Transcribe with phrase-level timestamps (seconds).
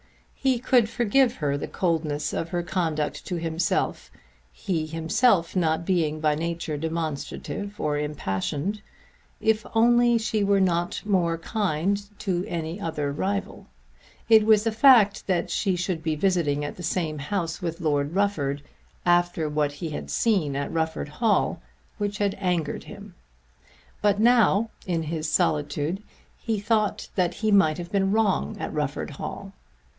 [0.33, 4.09] He could forgive the coldness of her conduct to himself
[4.51, 8.81] he himself not being by nature demonstrative or impassioned,
[9.39, 13.67] if only she were not more kind to any rival.
[14.27, 18.15] It was the fact that she should be visiting at the same house with Lord
[18.15, 18.63] Rufford
[19.05, 21.61] after what he had seen at Rufford Hall
[21.99, 23.13] which had angered him.
[24.01, 26.01] But now in his solitude
[26.39, 29.53] he thought that he might have been wrong at Rufford Hall.